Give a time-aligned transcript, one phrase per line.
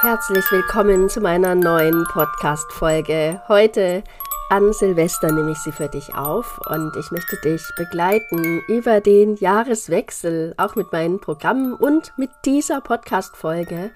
[0.00, 3.40] Herzlich willkommen zu meiner neuen Podcast-Folge.
[3.48, 4.04] Heute
[4.50, 9.36] an Silvester nehme ich sie für dich auf und ich möchte dich begleiten über den
[9.36, 13.92] Jahreswechsel, auch mit meinen Programmen und mit dieser Podcast-Folge,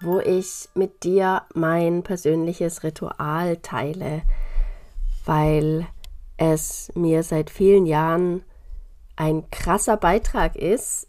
[0.00, 4.22] wo ich mit dir mein persönliches Ritual teile,
[5.26, 5.86] weil
[6.38, 8.44] es mir seit vielen Jahren
[9.16, 11.08] ein krasser Beitrag ist,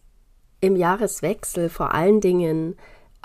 [0.61, 2.75] im Jahreswechsel vor allen Dingen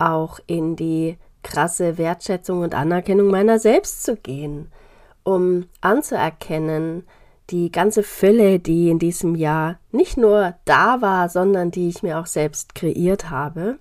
[0.01, 4.71] auch in die krasse Wertschätzung und Anerkennung meiner selbst zu gehen,
[5.23, 7.05] um anzuerkennen,
[7.51, 12.19] die ganze Fülle, die in diesem Jahr nicht nur da war, sondern die ich mir
[12.19, 13.79] auch selbst kreiert habe.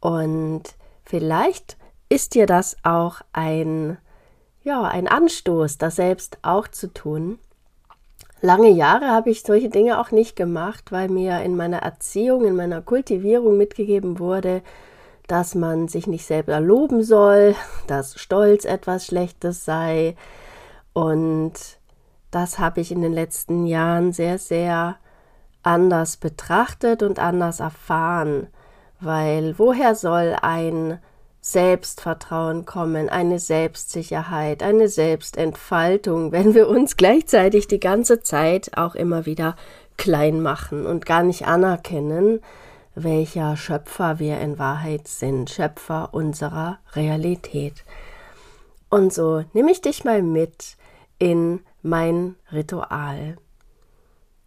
[0.00, 0.62] Und
[1.04, 1.76] vielleicht
[2.08, 3.98] ist dir das auch ein,
[4.64, 7.38] ja, ein Anstoß, das selbst auch zu tun.
[8.40, 12.56] Lange Jahre habe ich solche Dinge auch nicht gemacht, weil mir in meiner Erziehung, in
[12.56, 14.62] meiner Kultivierung mitgegeben wurde,
[15.32, 17.54] dass man sich nicht selber loben soll,
[17.86, 20.14] dass Stolz etwas Schlechtes sei.
[20.92, 21.54] Und
[22.30, 24.96] das habe ich in den letzten Jahren sehr, sehr
[25.62, 28.48] anders betrachtet und anders erfahren,
[29.00, 30.98] weil woher soll ein
[31.40, 39.24] Selbstvertrauen kommen, eine Selbstsicherheit, eine Selbstentfaltung, wenn wir uns gleichzeitig die ganze Zeit auch immer
[39.24, 39.56] wieder
[39.96, 42.40] klein machen und gar nicht anerkennen,
[42.94, 47.84] welcher Schöpfer wir in Wahrheit sind, Schöpfer unserer Realität.
[48.90, 50.76] Und so nehme ich dich mal mit
[51.18, 53.36] in mein Ritual.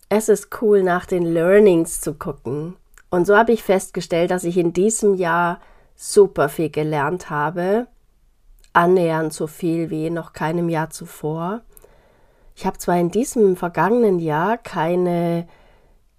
[0.09, 2.75] Es ist cool, nach den Learnings zu gucken.
[3.09, 5.59] Und so habe ich festgestellt, dass ich in diesem Jahr
[5.95, 7.87] super viel gelernt habe,
[8.73, 11.61] annähernd so viel wie noch keinem Jahr zuvor.
[12.55, 15.47] Ich habe zwar in diesem vergangenen Jahr keine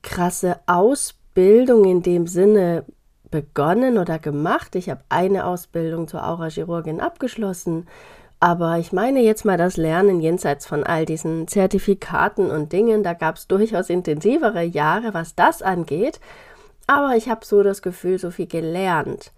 [0.02, 2.86] krasse Ausbildung Bildung in dem Sinne
[3.30, 4.74] begonnen oder gemacht.
[4.74, 7.86] Ich habe eine Ausbildung zur Aurachirurgin abgeschlossen,
[8.40, 13.02] aber ich meine jetzt mal das Lernen jenseits von all diesen Zertifikaten und Dingen.
[13.02, 16.20] Da gab es durchaus intensivere Jahre, was das angeht.
[16.86, 19.30] Aber ich habe so das Gefühl, so viel gelernt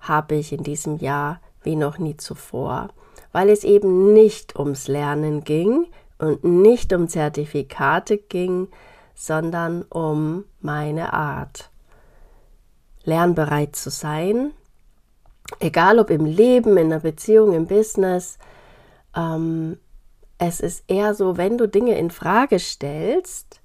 [0.00, 2.88] habe ich in diesem Jahr wie noch nie zuvor,
[3.32, 5.86] weil es eben nicht ums Lernen ging
[6.18, 8.68] und nicht um Zertifikate ging,
[9.16, 11.70] sondern um meine Art.
[13.02, 14.52] Lernbereit zu sein,
[15.58, 18.38] egal ob im Leben, in der Beziehung, im Business.
[19.16, 19.78] Ähm,
[20.38, 23.60] es ist eher so, wenn du Dinge in Frage stellst,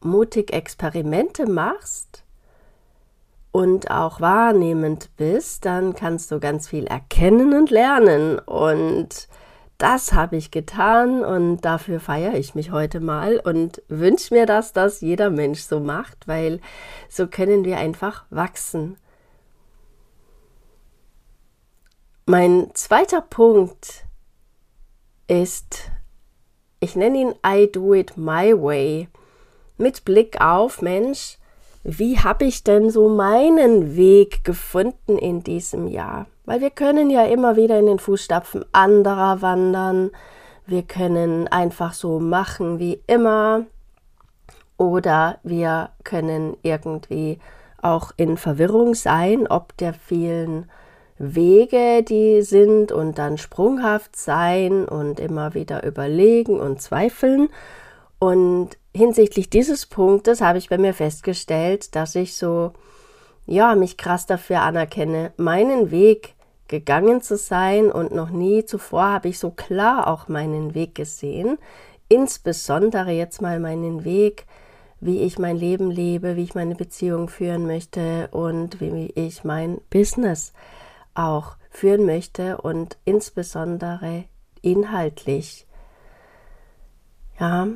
[0.00, 2.24] mutig Experimente machst
[3.52, 9.28] und auch wahrnehmend bist, dann kannst du ganz viel erkennen und lernen und
[9.82, 14.72] das habe ich getan und dafür feiere ich mich heute mal und wünsche mir, dass
[14.72, 16.60] das jeder Mensch so macht, weil
[17.08, 18.96] so können wir einfach wachsen.
[22.26, 24.04] Mein zweiter Punkt
[25.26, 25.90] ist,
[26.78, 29.08] ich nenne ihn I do it my way,
[29.78, 31.38] mit Blick auf Mensch,
[31.84, 36.26] wie habe ich denn so meinen Weg gefunden in diesem Jahr?
[36.44, 40.10] Weil wir können ja immer wieder in den Fußstapfen anderer wandern.
[40.66, 43.66] Wir können einfach so machen wie immer.
[44.76, 47.38] Oder wir können irgendwie
[47.80, 50.70] auch in Verwirrung sein, ob der vielen
[51.18, 57.48] Wege, die sind und dann sprunghaft sein und immer wieder überlegen und zweifeln.
[58.18, 62.72] Und hinsichtlich dieses Punktes habe ich bei mir festgestellt, dass ich so
[63.46, 66.34] ja, mich krass dafür anerkenne, meinen Weg
[66.68, 71.58] gegangen zu sein und noch nie zuvor habe ich so klar auch meinen Weg gesehen,
[72.08, 74.46] insbesondere jetzt mal meinen Weg,
[75.00, 79.80] wie ich mein Leben lebe, wie ich meine Beziehung führen möchte und wie ich mein
[79.90, 80.52] Business
[81.14, 84.24] auch führen möchte und insbesondere
[84.62, 85.66] inhaltlich.
[87.40, 87.66] Ja,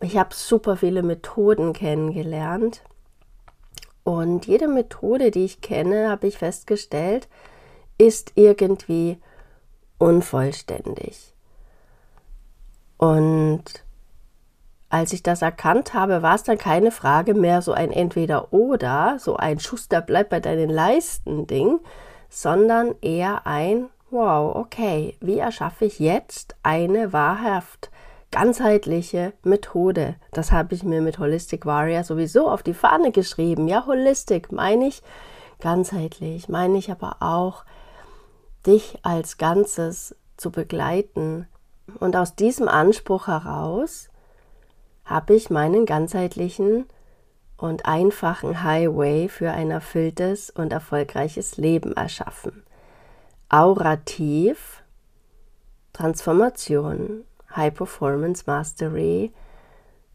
[0.00, 2.82] ich habe super viele Methoden kennengelernt
[4.04, 7.28] und jede Methode, die ich kenne, habe ich festgestellt,
[7.98, 9.18] ist irgendwie
[9.98, 11.34] unvollständig.
[12.98, 13.64] Und
[14.88, 19.36] als ich das erkannt habe, war es dann keine Frage mehr so ein Entweder-Oder, so
[19.36, 21.80] ein Schuster bleibt bei deinen Leisten-Ding,
[22.28, 27.90] sondern eher ein Wow, okay, wie erschaffe ich jetzt eine wahrhaft
[28.30, 30.16] ganzheitliche Methode.
[30.32, 33.68] Das habe ich mir mit Holistic Warrior sowieso auf die Fahne geschrieben.
[33.68, 35.02] Ja, Holistic meine ich
[35.60, 37.64] ganzheitlich, meine ich aber auch,
[38.66, 41.48] dich als Ganzes zu begleiten.
[42.00, 44.08] Und aus diesem Anspruch heraus
[45.04, 46.86] habe ich meinen ganzheitlichen
[47.56, 52.64] und einfachen Highway für ein erfülltes und erfolgreiches Leben erschaffen.
[53.48, 54.82] Aurativ,
[55.92, 57.24] Transformation,
[57.56, 59.32] High Performance Mastery,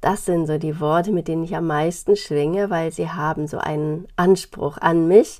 [0.01, 3.59] das sind so die Worte, mit denen ich am meisten schwinge, weil sie haben so
[3.59, 5.39] einen Anspruch an mich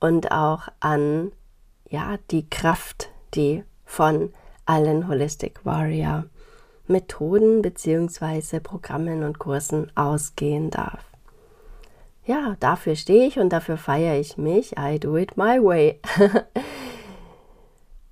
[0.00, 1.32] und auch an
[1.88, 4.32] ja, die Kraft, die von
[4.66, 6.24] allen Holistic Warrior
[6.86, 8.60] Methoden bzw.
[8.60, 11.04] Programmen und Kursen ausgehen darf.
[12.26, 14.76] Ja, dafür stehe ich und dafür feiere ich mich.
[14.78, 16.00] I do it my way.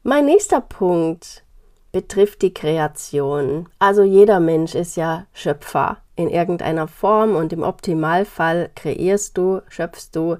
[0.03, 1.45] mein nächster Punkt
[1.93, 3.69] betrifft die Kreation.
[3.79, 10.11] Also jeder Mensch ist ja Schöpfer in irgendeiner Form und im Optimalfall kreierst du, schöpfst
[10.13, 10.37] du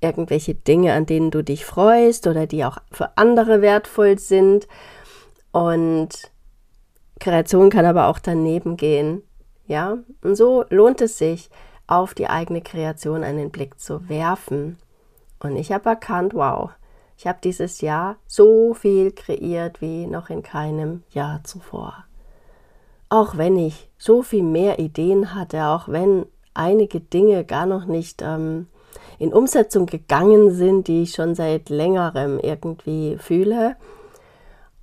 [0.00, 4.66] irgendwelche Dinge, an denen du dich freust oder die auch für andere wertvoll sind.
[5.52, 6.30] Und
[7.18, 9.22] Kreation kann aber auch daneben gehen.
[9.66, 11.50] Ja, und so lohnt es sich,
[11.86, 14.78] auf die eigene Kreation einen Blick zu werfen.
[15.38, 16.70] Und ich habe erkannt, wow,
[17.20, 22.06] ich habe dieses Jahr so viel kreiert wie noch in keinem Jahr zuvor.
[23.10, 26.24] Auch wenn ich so viel mehr Ideen hatte, auch wenn
[26.54, 28.68] einige Dinge gar noch nicht ähm,
[29.18, 33.76] in Umsetzung gegangen sind, die ich schon seit längerem irgendwie fühle.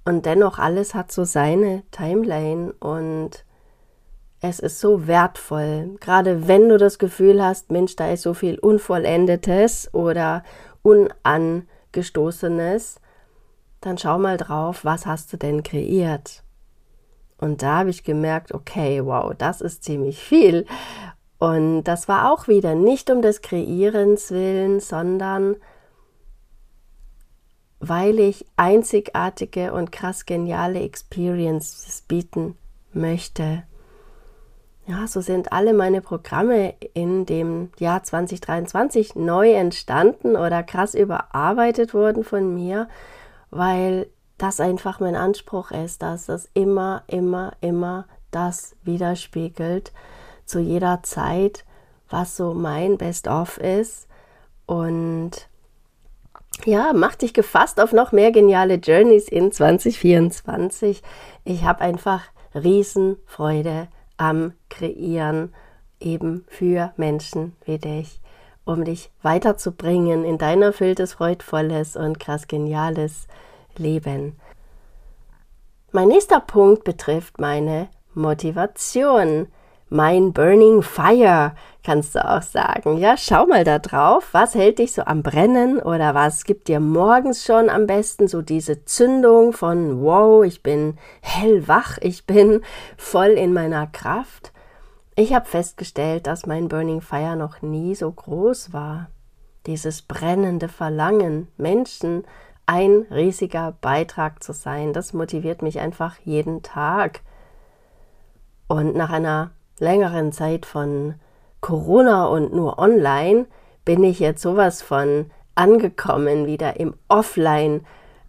[0.06, 3.32] Und dennoch alles hat so seine Timeline und
[4.42, 8.60] es ist so wertvoll, gerade wenn du das Gefühl hast, Mensch, da ist so viel
[8.60, 10.44] Unvollendetes oder
[11.94, 13.00] Unangestoßenes,
[13.82, 16.44] dann schau mal drauf, was hast du denn kreiert?
[17.38, 20.66] Und da habe ich gemerkt, okay, wow, das ist ziemlich viel.
[21.38, 25.56] Und das war auch wieder nicht um des Kreierens willen, sondern
[27.80, 32.58] weil ich einzigartige und krass geniale Experiences bieten
[32.92, 33.64] möchte.
[34.88, 41.94] Ja, so sind alle meine Programme in dem Jahr 2023 neu entstanden oder krass überarbeitet
[41.94, 42.88] worden von mir,
[43.50, 44.08] weil
[44.38, 49.92] das einfach mein Anspruch ist, dass das immer, immer, immer das widerspiegelt,
[50.46, 51.66] zu jeder Zeit,
[52.10, 54.08] was so mein Best-of ist.
[54.68, 55.50] Und
[56.64, 61.04] ja, mach dich gefasst auf noch mehr geniale Journeys in 2024.
[61.44, 62.24] Ich habe einfach
[62.56, 65.54] Riesenfreude am Kreieren
[66.00, 68.20] eben für Menschen wie dich,
[68.66, 73.28] um dich weiterzubringen in dein erfülltes, freudvolles und krass geniales
[73.78, 74.36] Leben.
[75.92, 79.48] Mein nächster Punkt betrifft meine Motivation
[79.90, 81.54] mein Burning Fire,
[81.84, 82.98] kannst du auch sagen.
[82.98, 84.30] Ja, schau mal da drauf.
[84.34, 88.42] Was hält dich so am Brennen oder was gibt dir morgens schon am besten so
[88.42, 92.62] diese Zündung von wow, ich bin hellwach, ich bin
[92.98, 94.52] voll in meiner Kraft?
[95.16, 99.10] Ich habe festgestellt, dass mein Burning Fire noch nie so groß war.
[99.66, 102.24] Dieses brennende Verlangen, Menschen
[102.66, 107.22] ein riesiger Beitrag zu sein, das motiviert mich einfach jeden Tag.
[108.68, 111.16] Und nach einer längeren Zeit von
[111.62, 113.46] Corona und nur online
[113.86, 117.86] bin ich jetzt sowas von angekommen, wieder im Offline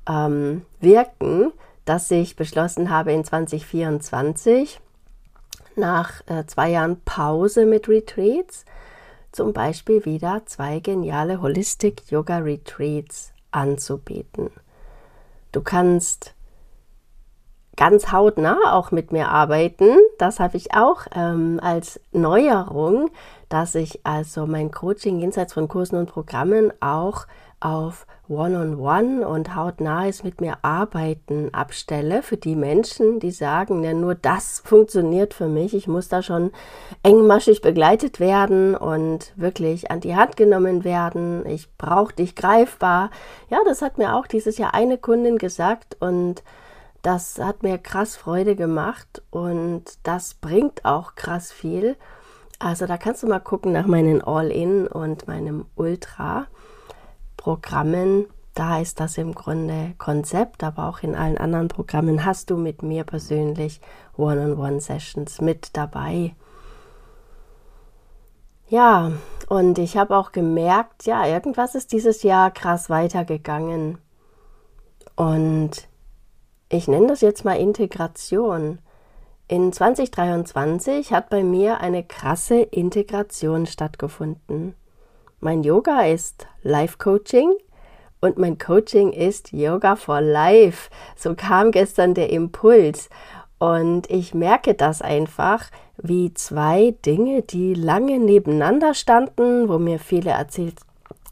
[0.08, 1.52] ähm, wirken,
[1.84, 4.80] dass ich beschlossen habe in 2024
[5.76, 8.64] nach äh, zwei Jahren Pause mit Retreats
[9.32, 14.50] zum Beispiel wieder zwei geniale Holistic Yoga Retreats anzubieten.
[15.52, 16.34] Du kannst
[17.78, 19.96] ganz hautnah auch mit mir arbeiten.
[20.18, 23.10] Das habe ich auch ähm, als Neuerung,
[23.48, 27.26] dass ich also mein Coaching jenseits von Kursen und Programmen auch
[27.60, 33.82] auf One-on-One -on -One und hautnahes mit mir arbeiten abstelle für die Menschen, die sagen,
[33.84, 35.72] ja, nur das funktioniert für mich.
[35.72, 36.50] Ich muss da schon
[37.02, 41.46] engmaschig begleitet werden und wirklich an die Hand genommen werden.
[41.46, 43.10] Ich brauche dich greifbar.
[43.50, 46.42] Ja, das hat mir auch dieses Jahr eine Kundin gesagt und
[47.02, 51.96] das hat mir krass Freude gemacht und das bringt auch krass viel.
[52.58, 58.26] Also da kannst du mal gucken nach meinen All-In und meinem Ultra-Programmen.
[58.54, 62.82] Da ist das im Grunde Konzept, aber auch in allen anderen Programmen hast du mit
[62.82, 63.80] mir persönlich
[64.16, 66.34] One-on-One-Sessions mit dabei.
[68.66, 69.12] Ja,
[69.48, 73.98] und ich habe auch gemerkt, ja, irgendwas ist dieses Jahr krass weitergegangen.
[75.16, 75.87] Und
[76.68, 78.78] ich nenne das jetzt mal Integration.
[79.48, 84.74] In 2023 hat bei mir eine krasse Integration stattgefunden.
[85.40, 87.54] Mein Yoga ist Life Coaching
[88.20, 90.90] und mein Coaching ist Yoga for Life.
[91.16, 93.08] So kam gestern der Impuls.
[93.58, 100.30] Und ich merke das einfach, wie zwei Dinge, die lange nebeneinander standen, wo mir viele
[100.30, 100.76] erzählt,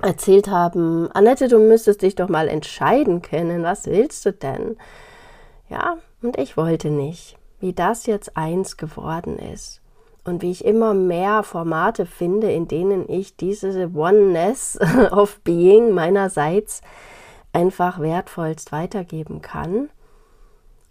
[0.00, 4.76] erzählt haben, Annette, du müsstest dich doch mal entscheiden können, was willst du denn?
[5.68, 9.80] Ja, und ich wollte nicht, wie das jetzt eins geworden ist
[10.24, 14.78] und wie ich immer mehr Formate finde, in denen ich diese Oneness
[15.10, 16.82] of Being meinerseits
[17.52, 19.88] einfach wertvollst weitergeben kann.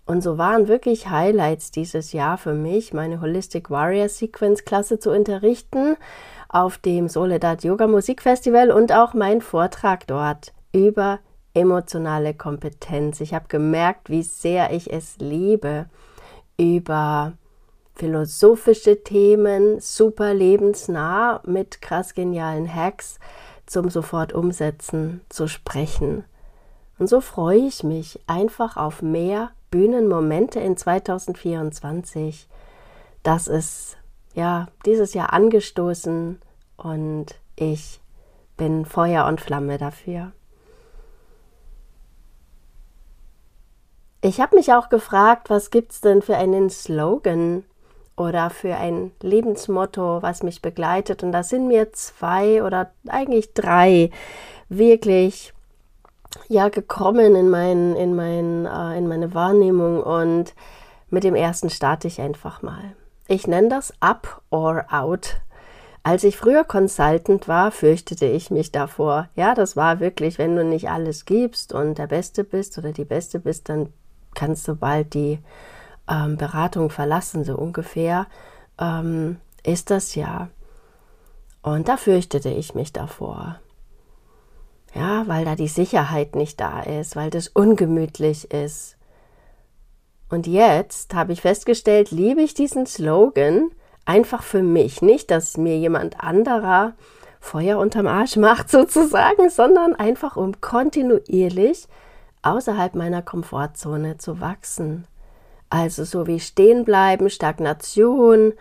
[0.05, 5.12] Und so waren wirklich Highlights dieses Jahr für mich, meine Holistic Warrior Sequence Klasse zu
[5.12, 5.98] unterrichten
[6.48, 11.20] auf dem Soledad Yoga Musikfestival und auch mein Vortrag dort über
[11.55, 13.21] emotionale Kompetenz.
[13.21, 15.88] Ich habe gemerkt, wie sehr ich es liebe,
[16.57, 17.33] über
[17.95, 23.19] philosophische Themen, super lebensnah mit krass genialen Hacks
[23.65, 26.25] zum sofort umsetzen zu sprechen.
[27.00, 32.47] Und so freue ich mich einfach auf mehr Bühnenmomente in 2024.
[33.24, 33.97] Das ist
[34.33, 36.39] ja dieses Jahr angestoßen
[36.77, 38.00] und ich
[38.57, 40.31] bin Feuer und Flamme dafür.
[44.25, 47.63] Ich habe mich auch gefragt, was gibt es denn für einen Slogan
[48.17, 51.22] oder für ein Lebensmotto, was mich begleitet.
[51.22, 54.10] Und da sind mir zwei oder eigentlich drei
[54.67, 55.53] wirklich
[56.48, 60.01] ja gekommen in, mein, in, mein, äh, in meine Wahrnehmung.
[60.01, 60.55] Und
[61.12, 62.96] mit dem ersten starte ich einfach mal.
[63.27, 65.36] Ich nenne das Up or Out.
[66.01, 69.29] Als ich früher Consultant war, fürchtete ich mich davor.
[69.36, 73.05] Ja, das war wirklich, wenn du nicht alles gibst und der Beste bist oder die
[73.05, 73.94] Beste bist, dann
[74.36, 75.39] kannst du bald die
[76.08, 78.27] ähm, Beratung verlassen, so ungefähr,
[78.80, 80.50] ähm, ist das ja.
[81.62, 83.60] Und da fürchtete ich mich davor.
[84.94, 88.98] Ja, weil da die Sicherheit nicht da ist, weil das ungemütlich ist.
[90.30, 93.72] Und jetzt habe ich festgestellt, liebe ich diesen Slogan
[94.06, 95.01] einfach für mich.
[95.01, 96.94] Nicht, dass mir jemand anderer
[97.39, 101.88] Feuer unterm Arsch macht sozusagen, sondern einfach um kontinuierlich
[102.46, 105.08] außerhalb meiner Komfortzone zu wachsen.
[105.70, 108.54] Also so wie stehen bleiben, Stagnation,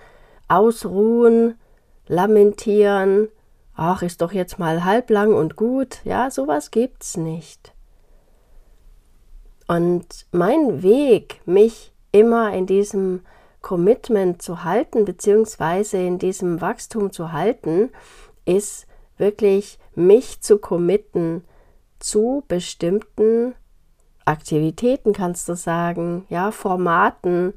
[0.49, 1.59] ausruhen,
[2.07, 3.29] lamentieren,
[3.77, 7.73] ach, ist doch jetzt mal halblang und gut, ja, sowas gibt's nicht.
[9.67, 13.21] Und mein Weg, mich immer in diesem
[13.61, 17.91] Commitment zu halten, beziehungsweise in diesem Wachstum zu halten,
[18.45, 18.87] ist
[19.17, 21.45] wirklich mich zu committen
[21.99, 23.55] zu bestimmten
[24.25, 27.55] Aktivitäten kannst du sagen, ja, Formaten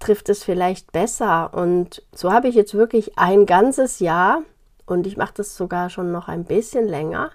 [0.00, 1.52] trifft es vielleicht besser.
[1.54, 4.42] Und so habe ich jetzt wirklich ein ganzes Jahr,
[4.86, 7.30] und ich mache das sogar schon noch ein bisschen länger,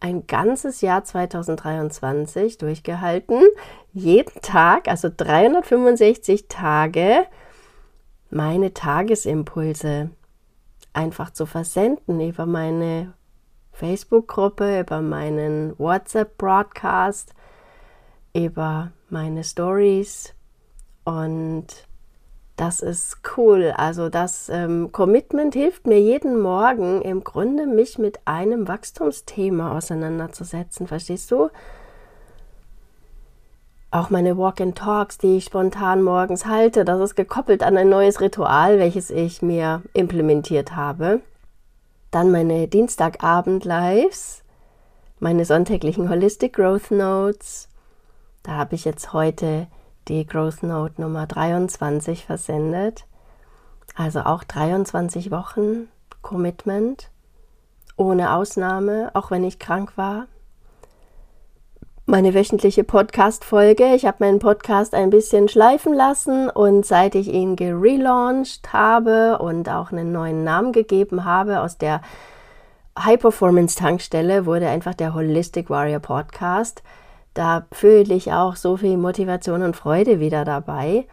[0.00, 3.40] ein ganzes Jahr 2023 durchgehalten,
[3.92, 7.26] jeden Tag, also 365 Tage,
[8.30, 10.10] meine Tagesimpulse
[10.92, 13.14] einfach zu versenden über meine
[13.72, 17.34] Facebook-Gruppe, über meinen WhatsApp-Broadcast,
[18.36, 20.34] über meine Stories
[21.04, 21.66] und
[22.56, 23.72] das ist cool.
[23.76, 30.86] Also das ähm, Commitment hilft mir jeden Morgen im Grunde, mich mit einem Wachstumsthema auseinanderzusetzen.
[30.86, 31.50] Verstehst du?
[33.90, 38.78] Auch meine Walk-and-Talks, die ich spontan morgens halte, das ist gekoppelt an ein neues Ritual,
[38.78, 41.20] welches ich mir implementiert habe.
[42.10, 44.42] Dann meine Dienstagabend-Lives,
[45.20, 47.68] meine sonntäglichen Holistic Growth Notes,
[48.46, 49.66] da habe ich jetzt heute
[50.06, 53.04] die Growth Note Nummer 23 versendet.
[53.96, 55.88] Also auch 23 Wochen
[56.22, 57.10] Commitment,
[57.96, 60.26] ohne Ausnahme, auch wenn ich krank war.
[62.04, 63.96] Meine wöchentliche Podcast-Folge.
[63.96, 69.68] Ich habe meinen Podcast ein bisschen schleifen lassen und seit ich ihn gelauncht habe und
[69.68, 72.00] auch einen neuen Namen gegeben habe aus der
[72.96, 76.84] High Performance Tankstelle, wurde einfach der Holistic Warrior Podcast.
[77.36, 81.06] Da fühle ich auch so viel Motivation und Freude wieder dabei.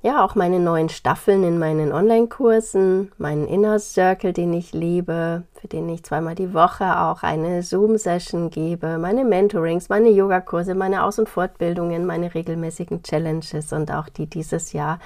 [0.00, 5.66] Ja, auch meine neuen Staffeln in meinen Online-Kursen, meinen Inner Circle, den ich liebe, für
[5.66, 11.18] den ich zweimal die Woche auch eine Zoom-Session gebe, meine Mentorings, meine Yogakurse, meine Aus-
[11.18, 15.00] und Fortbildungen, meine regelmäßigen Challenges und auch die dieses Jahr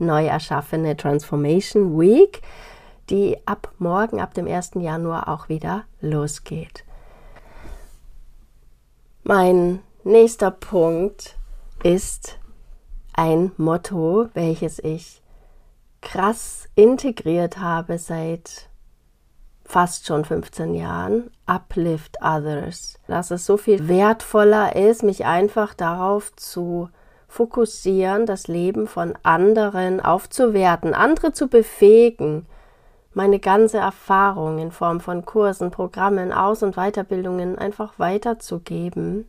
[0.00, 2.42] neu erschaffene Transformation Week,
[3.08, 4.72] die ab morgen, ab dem 1.
[4.80, 6.84] Januar auch wieder losgeht.
[9.32, 11.36] Mein nächster Punkt
[11.84, 12.40] ist
[13.12, 15.22] ein Motto, welches ich
[16.00, 18.68] krass integriert habe seit
[19.64, 22.98] fast schon 15 Jahren, Uplift Others.
[23.06, 26.88] Dass es so viel wertvoller ist, mich einfach darauf zu
[27.28, 32.46] fokussieren, das Leben von anderen aufzuwerten, andere zu befähigen,
[33.12, 39.28] meine ganze Erfahrung in Form von Kursen, Programmen, Aus- und Weiterbildungen einfach weiterzugeben.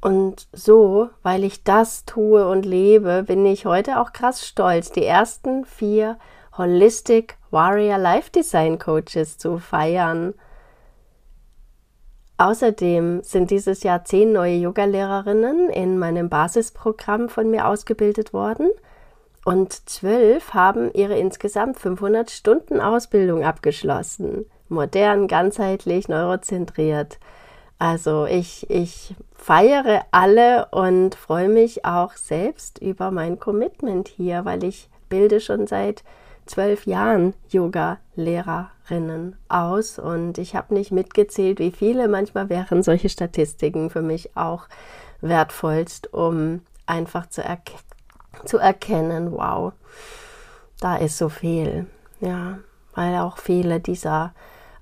[0.00, 5.04] Und so, weil ich das tue und lebe, bin ich heute auch krass stolz, die
[5.04, 6.18] ersten vier
[6.56, 10.34] Holistic Warrior Life Design Coaches zu feiern.
[12.36, 18.70] Außerdem sind dieses Jahr zehn neue Yogalehrerinnen in meinem Basisprogramm von mir ausgebildet worden
[19.48, 24.44] und zwölf haben ihre insgesamt 500 Stunden Ausbildung abgeschlossen.
[24.68, 27.18] Modern, ganzheitlich, neurozentriert.
[27.78, 34.64] Also ich, ich feiere alle und freue mich auch selbst über mein Commitment hier, weil
[34.64, 36.04] ich bilde schon seit
[36.44, 42.08] zwölf Jahren Yoga-Lehrerinnen aus und ich habe nicht mitgezählt, wie viele.
[42.08, 44.68] Manchmal wären solche Statistiken für mich auch
[45.22, 47.72] wertvollst, um einfach zu, erke
[48.44, 49.72] zu erkennen, wow,
[50.80, 51.86] da ist so viel.
[52.20, 52.58] Ja,
[52.94, 54.32] weil auch viele dieser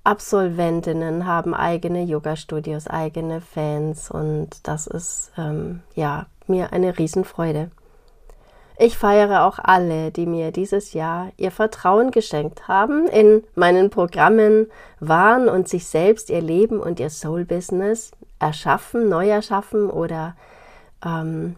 [0.05, 7.71] Absolventinnen haben eigene Yoga-Studios, eigene Fans und das ist ähm, ja mir eine Riesenfreude.
[8.79, 14.67] Ich feiere auch alle, die mir dieses Jahr ihr Vertrauen geschenkt haben, in meinen Programmen
[15.01, 20.37] waren und sich selbst ihr Leben und ihr Soul-Business erschaffen, neu erschaffen oder
[21.05, 21.57] ähm,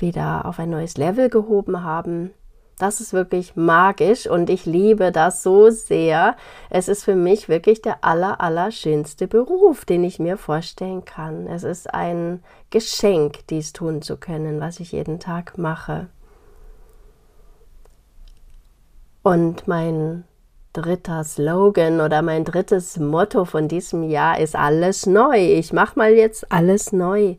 [0.00, 2.30] wieder auf ein neues Level gehoben haben.
[2.80, 6.34] Das ist wirklich magisch und ich liebe das so sehr.
[6.70, 11.46] Es ist für mich wirklich der aller, aller schönste Beruf, den ich mir vorstellen kann.
[11.46, 16.06] Es ist ein Geschenk, dies tun zu können, was ich jeden Tag mache.
[19.22, 20.24] Und mein
[20.72, 25.36] dritter Slogan oder mein drittes Motto von diesem Jahr ist alles neu.
[25.36, 27.36] Ich mache mal jetzt alles neu.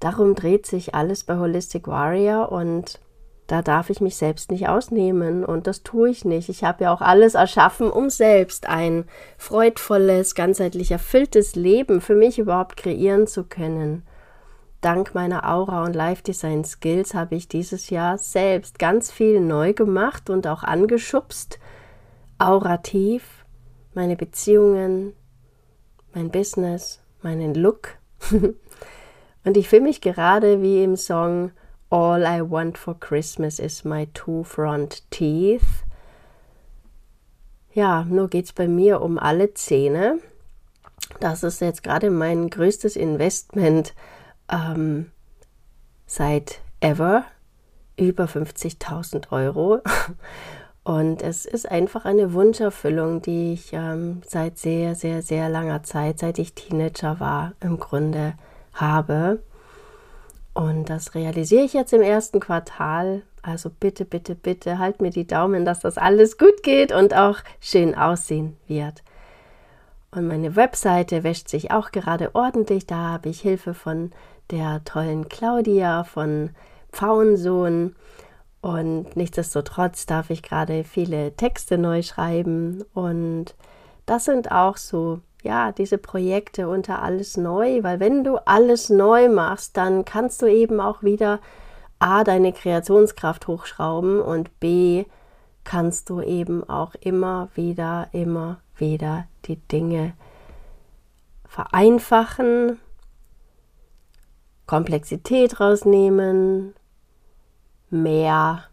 [0.00, 3.00] Darum dreht sich alles bei Holistic Warrior und
[3.46, 6.48] da darf ich mich selbst nicht ausnehmen und das tue ich nicht.
[6.48, 9.04] Ich habe ja auch alles erschaffen, um selbst ein
[9.36, 14.04] freudvolles, ganzheitlich erfülltes Leben für mich überhaupt kreieren zu können.
[14.80, 19.74] Dank meiner Aura und Life Design Skills habe ich dieses Jahr selbst ganz viel neu
[19.74, 21.58] gemacht und auch angeschubst.
[22.38, 23.44] Aurativ,
[23.92, 25.12] meine Beziehungen,
[26.14, 27.98] mein Business, meinen Look.
[29.44, 31.52] und ich fühle mich gerade wie im Song
[31.90, 35.84] All I want for Christmas is my two front teeth.
[37.72, 40.18] Ja, nur geht es bei mir um alle Zähne.
[41.18, 43.94] Das ist jetzt gerade mein größtes Investment
[44.50, 45.10] ähm,
[46.06, 47.24] seit ever
[47.96, 49.80] über 50.000 Euro.
[50.82, 56.18] Und es ist einfach eine Wunscherfüllung, die ich ähm, seit sehr, sehr, sehr langer Zeit,
[56.18, 58.34] seit ich Teenager war, im Grunde
[58.72, 59.42] habe.
[60.54, 63.22] Und das realisiere ich jetzt im ersten Quartal.
[63.42, 67.38] Also bitte, bitte, bitte, halt mir die Daumen, dass das alles gut geht und auch
[67.60, 69.02] schön aussehen wird.
[70.10, 72.86] Und meine Webseite wäscht sich auch gerade ordentlich.
[72.86, 74.10] Da habe ich Hilfe von
[74.50, 76.50] der tollen Claudia von
[76.92, 77.94] Pfauensohn.
[78.60, 82.84] Und nichtsdestotrotz darf ich gerade viele Texte neu schreiben.
[82.92, 83.54] Und
[84.04, 89.28] das sind auch so, ja, diese Projekte unter alles neu, weil wenn du alles neu
[89.28, 91.40] machst, dann kannst du eben auch wieder
[91.98, 95.04] A, deine Kreationskraft hochschrauben und B,
[95.64, 100.14] kannst du eben auch immer wieder, immer wieder die Dinge
[101.46, 102.78] vereinfachen,
[104.66, 106.74] Komplexität rausnehmen,
[107.90, 108.64] mehr,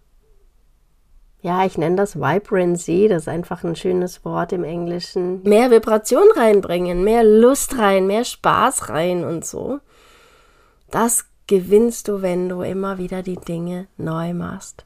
[1.41, 6.27] ja, ich nenne das Vibrancy, das ist einfach ein schönes Wort im Englischen, mehr Vibration
[6.35, 9.79] reinbringen, mehr Lust rein, mehr Spaß rein und so.
[10.89, 14.85] Das gewinnst du, wenn du immer wieder die Dinge neu machst.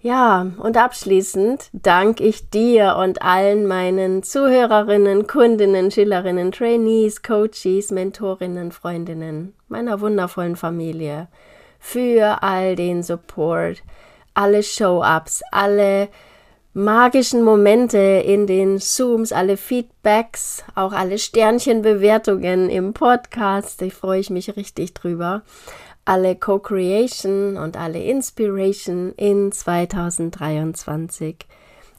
[0.00, 8.72] Ja, und abschließend danke ich dir und allen meinen Zuhörerinnen, Kundinnen, Schülerinnen, Trainees, Coaches, Mentorinnen,
[8.72, 11.28] Freundinnen, meiner wundervollen Familie
[11.78, 13.84] für all den Support,
[14.34, 16.08] alle Show-ups, alle
[16.74, 23.82] magischen Momente in den Zooms, alle Feedbacks, auch alle Sternchenbewertungen im Podcast.
[23.82, 25.42] Da freue ich mich richtig drüber
[26.04, 31.36] alle Co-Creation und alle Inspiration in 2023.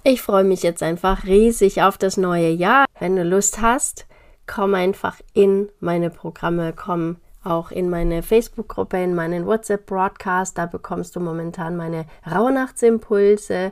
[0.03, 2.85] Ich freue mich jetzt einfach riesig auf das neue Jahr.
[2.99, 4.05] Wenn du Lust hast,
[4.45, 10.57] komm einfach in meine Programme, komm auch in meine Facebook-Gruppe, in meinen WhatsApp-Broadcast.
[10.57, 13.71] Da bekommst du momentan meine Rauhnachtsimpulse.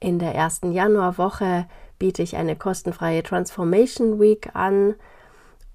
[0.00, 1.66] In der ersten Januarwoche
[1.98, 4.94] biete ich eine kostenfreie Transformation Week an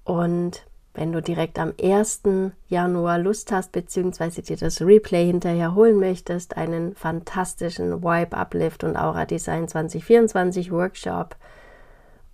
[0.04, 0.64] und
[0.96, 2.22] Wenn du direkt am 1.
[2.68, 8.96] Januar Lust hast, beziehungsweise dir das Replay hinterher holen möchtest, einen fantastischen Vibe Uplift und
[8.96, 11.34] Aura Design 2024 Workshop.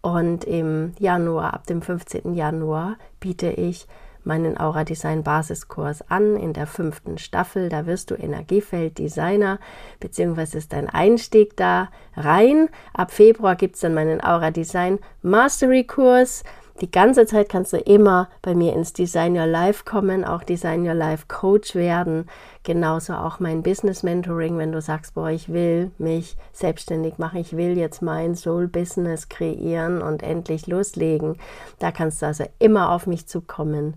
[0.02, 2.34] Und im Januar, ab dem 15.
[2.34, 3.86] Januar, biete ich
[4.24, 7.68] meinen Aura Design Basiskurs an in der fünften Staffel.
[7.68, 9.58] Da wirst du Energiefeld Designer,
[9.98, 12.68] beziehungsweise ist dein Einstieg da rein.
[12.92, 16.44] Ab Februar gibt es dann meinen Aura Design Mastery Kurs
[16.80, 20.86] die ganze Zeit kannst du immer bei mir ins Design Your Life kommen, auch Design
[20.86, 22.26] Your Life Coach werden.
[22.62, 27.56] Genauso auch mein Business Mentoring, wenn du sagst, boah, ich will mich selbstständig machen, ich
[27.56, 31.36] will jetzt mein Soul Business kreieren und endlich loslegen.
[31.78, 33.96] Da kannst du also immer auf mich zukommen.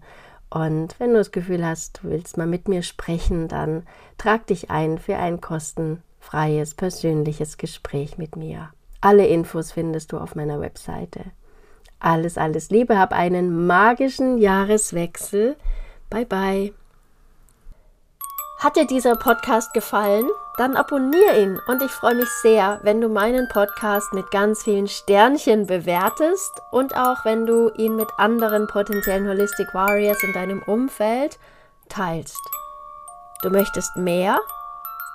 [0.50, 3.84] Und wenn du das Gefühl hast, du willst mal mit mir sprechen, dann
[4.18, 8.70] trag dich ein für ein kostenfreies, persönliches Gespräch mit mir.
[9.02, 11.22] Alle Infos findest du auf meiner Webseite.
[12.04, 15.56] Alles, alles Liebe, hab einen magischen Jahreswechsel.
[16.10, 16.74] Bye bye.
[18.60, 20.26] Hat dir dieser Podcast gefallen?
[20.58, 24.90] Dann abonniere ihn und ich freue mich sehr, wenn du meinen Podcast mit ganz vielen
[24.90, 31.40] Sternchen bewertest und auch wenn du ihn mit anderen potenziellen Holistic Warriors in deinem Umfeld
[31.88, 32.40] teilst.
[33.44, 34.40] Du möchtest mehr?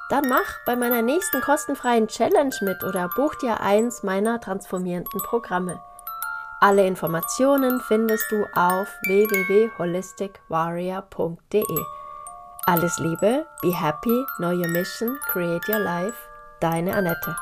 [0.09, 5.83] Dann mach bei meiner nächsten kostenfreien Challenge mit oder buch dir eins meiner transformierenden Programme.
[6.60, 11.84] Alle Informationen findest du auf www.holisticwarrior.de.
[12.66, 16.16] Alles Liebe, be happy, know your mission, create your life.
[16.60, 17.36] Deine Annette.